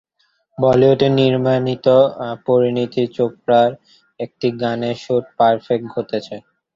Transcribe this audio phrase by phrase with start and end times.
[0.57, 1.85] বলিউডে নির্মিত
[2.45, 3.71] পরিণীতা ছবির
[4.19, 5.31] একটি গানের শ্যুটিং
[5.37, 6.35] প্রিন্সেপ ঘাটে হয়েছে।